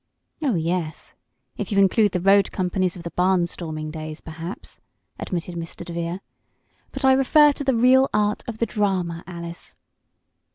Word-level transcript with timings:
"Oh, 0.41 0.55
yes, 0.55 1.13
if 1.57 1.71
you 1.71 1.77
include 1.77 2.13
the 2.13 2.19
road 2.19 2.51
companies 2.51 2.95
of 2.95 3.03
the 3.03 3.11
barn 3.11 3.45
storming 3.45 3.91
days, 3.91 4.19
perhaps," 4.19 4.79
admitted 5.19 5.53
Mr. 5.53 5.85
DeVere. 5.85 6.21
"But 6.91 7.05
I 7.05 7.13
refer 7.13 7.51
to 7.51 7.63
the 7.63 7.75
real 7.75 8.09
art 8.11 8.43
of 8.47 8.57
the 8.57 8.65
drama, 8.65 9.23
Alice. 9.27 9.75